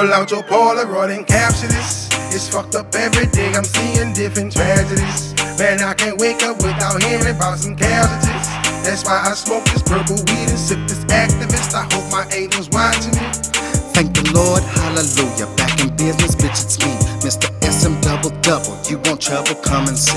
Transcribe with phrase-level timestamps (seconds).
[0.00, 2.08] Pull out your Polaroid and capture this.
[2.32, 5.34] It's fucked up every day, I'm seeing different tragedies.
[5.60, 8.48] Man, I can't wake up without hearing about some casualties.
[8.80, 11.74] That's why I smoke this purple weed and sip this Actavis.
[11.76, 13.28] I hope my angel's watching me.
[13.92, 15.52] Thank the Lord, hallelujah.
[15.60, 16.96] Back in business, bitch, it's me.
[17.20, 17.52] Mr.
[17.60, 18.80] SM double double.
[18.88, 20.16] You want trouble, come and see.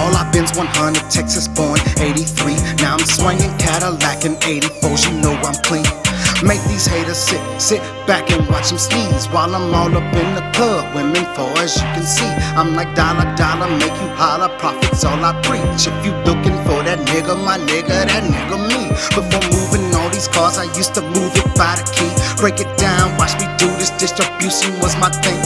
[0.00, 2.56] All I've been's 100, Texas born, 83.
[2.80, 4.96] Now I'm swinging Cadillac in 84.
[4.96, 6.03] You know I'm clean.
[6.42, 10.34] Make these haters sit, sit back and watch them sneeze while I'm all up in
[10.34, 10.94] the club.
[10.94, 14.50] Women for as you can see, I'm like dollar dollar, make you holler.
[14.58, 15.86] Profits all I preach.
[15.86, 18.90] If you looking for that nigga, my nigga, that nigga me.
[19.14, 22.12] Before moving all these cars, I used to move it by the key.
[22.40, 23.90] Break it down, watch me do this.
[23.96, 25.40] Distribution was my thing.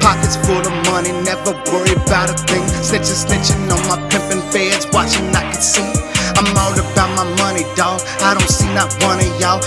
[0.00, 2.64] Pockets full of money, never worry about a thing.
[2.82, 5.86] Snitching, snitching on my pimpin' feds, watching I can see.
[6.34, 8.00] I'm all about my money, dawg.
[8.24, 9.60] I don't see not one of y'all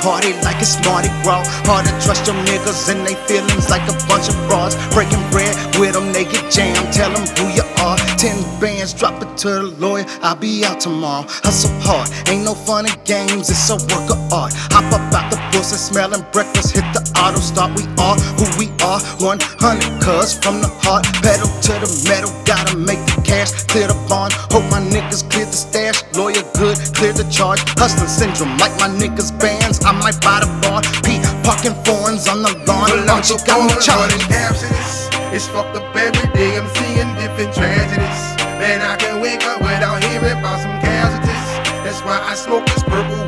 [0.00, 1.46] party like it's Mardi Gras.
[1.66, 4.74] Hard to trust your niggas and they feelings like a bunch of bras.
[4.94, 6.92] Breaking bread with them, they get jammed.
[6.92, 7.96] Tell them who you are.
[8.18, 10.04] Ten bands, drop it to the lawyer.
[10.22, 11.24] I'll be out tomorrow.
[11.46, 13.50] Hustle hard, ain't no fun in games.
[13.50, 14.52] It's a work of art.
[14.74, 16.74] Hop up out the bus and smelling breakfast.
[16.76, 17.74] Hit the auto start.
[17.76, 19.00] We are who we are.
[19.20, 21.04] 100 cuz from the heart.
[21.22, 22.30] Pedal to the metal.
[22.44, 23.50] Gotta make the cash.
[23.70, 24.32] Clear the bond.
[24.54, 26.02] Hope my niggas clear the stash.
[26.14, 27.60] Lawyer good, clear the charge.
[27.78, 29.84] Hustling syndrome like my niggas bands.
[29.84, 30.82] I might buy the bar.
[31.04, 32.88] Pete parking foreigns on the lawn.
[32.90, 34.14] Pull out Archie your got me Polaroid charged.
[34.14, 35.10] and capture this.
[35.32, 38.20] It's fucked up every day, I'm seeing different tragedies.
[38.58, 41.46] Man, I can't wake up without hearing about some casualties.
[41.84, 43.27] That's why I smoke this purple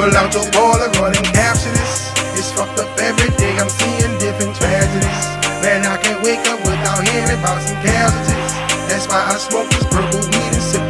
[0.00, 2.08] Pull out your and capture this.
[2.32, 5.26] It's fucked up every day, I'm seeing different tragedies.
[5.60, 8.52] Man, I can't wake up without hearing about some casualties.
[8.88, 10.89] That's why I smoke this purple weed and sip